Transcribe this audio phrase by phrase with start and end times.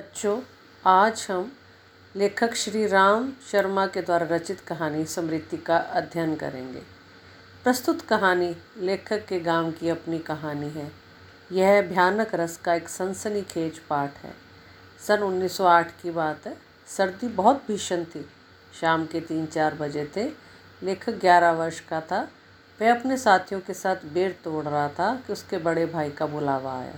[0.00, 0.40] बच्चों,
[0.86, 1.52] आज हम
[2.16, 6.80] लेखक श्री राम शर्मा के द्वारा रचित कहानी समृद्धि का अध्ययन करेंगे।
[7.64, 10.92] प्रस्तुत कहानी लेखक के गाँव की अपनी कहानी है।
[11.52, 14.34] यह भयानक रस का एक सनसनीखेज पाठ है।
[15.06, 16.56] सन 1908 की बात है।
[16.86, 18.28] सर्दी बहुत भीषण थी।
[18.80, 20.30] शाम के तीन चार बजे थे।
[20.82, 22.28] लेखक ग्यारह वर्ष का था।
[22.82, 26.80] वह अपने साथियों के साथ बेर तोड़ रहा था कि उसके बड़े भाई का बुलावा
[26.80, 26.94] आया।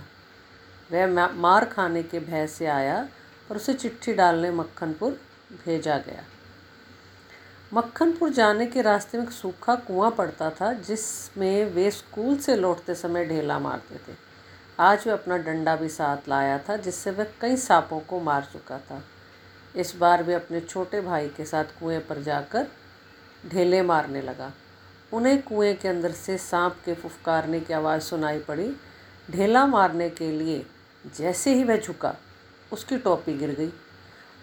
[0.93, 3.09] वह मार खाने के भय से आया
[3.49, 5.19] पर उसे चिट्ठी डालने मक्खनपुर
[5.65, 6.23] भेजा गया।
[7.73, 12.95] मक्खनपुर जाने के रास्ते में एक सूखा कुआँ पड़ता था, जिसमें वे स्कूल से लौटते
[12.95, 14.15] समय ढेला मारते थे।
[14.79, 18.77] आज वह अपना डंडा भी साथ लाया था, जिससे वह कई सांपों को मार चुका
[18.77, 19.03] था।
[19.75, 22.67] इस बार वे अपने छोटे भाई के साथ कुएँ पर जाकर
[23.49, 24.51] ढेले मारने लगा।
[25.13, 28.75] उन्हें कुएँ के अंदर से सांप के फुफकारने की आवाज़ सुनाई पड़ी।
[29.31, 30.65] ढेला मारने के लिए
[31.05, 32.15] जैसे ही वह झुका,
[32.73, 33.71] उसकी टोपी गिर गई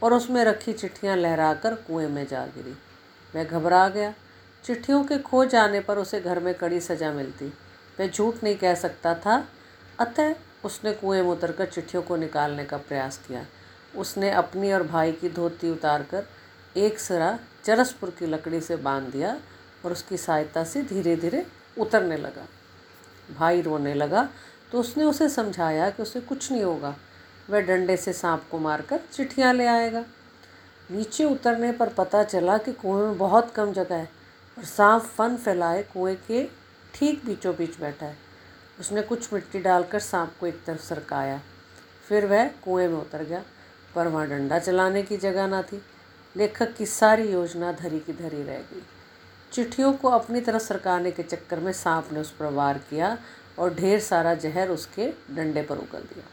[0.02, 2.74] और उसमें रखी चिट्ठियाँ लहराकर कुएँ में जा गिरी।
[3.34, 4.14] वह घबरा गया।
[4.64, 7.46] चिट्ठियों के खो जाने पर उसे घर में कड़ी सज़ा मिलती।
[8.00, 9.44] वह झूठ नहीं कह सकता था।
[9.98, 13.46] अतः उसने कुएँ में उतरकर चिट्ठियों को निकालने का प्रयास किया।
[13.96, 16.26] उसने अपनी और भाई की धोती उतारकर
[16.76, 19.40] एक सिरा चरसपुर की लकड़ी से बाँध दिया
[19.84, 21.46] और उसकी सहायता से धीरे धीरे
[21.78, 22.46] उतरने लगा।
[23.34, 24.28] भाई रोने लगा
[24.72, 26.96] तो उसने उसे समझाया कि उसे कुछ नहीं होगा।
[27.50, 30.04] वह डंडे से सांप को मारकर चिट्ठियाँ ले आएगा।
[30.90, 34.08] नीचे उतरने पर पता चला कि कुएँ में बहुत कम जगह है
[34.58, 36.44] और सांप फन फैलाए कुएँ के
[36.94, 38.16] ठीक बीचों बीच बैठा है।
[38.80, 41.40] उसने कुछ मिट्टी डालकर सांप को एक तरफ़ सरकाया।
[42.08, 43.42] फिर वह कुएँ में उतर गया,
[43.94, 45.82] पर वहाँ डंडा चलाने की जगह ना थी।
[46.36, 48.82] लेखक की सारी योजना धरी की धरी रह गई।
[49.52, 53.18] चिट्ठियों को अपनी तरफ़ सरकाने के चक्कर में सांप ने उस पर वार किया
[53.60, 56.24] और ढेर सारा जहर उसके डंडे पर उगल दिया।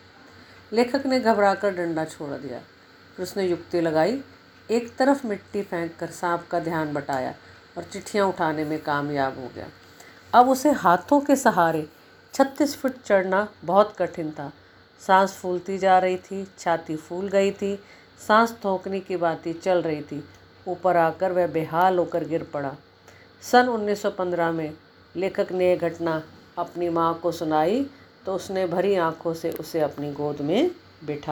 [0.73, 2.59] लेखक ने घबराकर डंडा छोड़ दिया।
[3.15, 4.23] फिर उसने युक्ति लगाई,
[4.71, 7.35] एक तरफ़ मिट्टी फेंक कर सांप का ध्यान बटाया
[7.77, 9.67] और चिट्ठियाँ उठाने में कामयाब हो गया।
[10.33, 11.87] अब उसे हाथों के सहारे
[12.33, 14.51] छत्तीस फुट चढ़ना बहुत कठिन था।
[15.07, 17.79] सांस फूलती जा रही थी, छाती फूल गई थी,
[18.27, 20.23] सांस थोकने की बातें चल रही थी।
[20.67, 22.75] ऊपर आकर वह बेहाल होकर गिर पड़ा।
[23.41, 24.73] सन 1915 में
[25.15, 26.23] लेखक ने यह घटना
[26.57, 27.85] अपनी माँ को सुनाई
[28.25, 30.71] तो उसने भरी आँखों से उसे अपनी गोद में
[31.05, 31.25] बिठा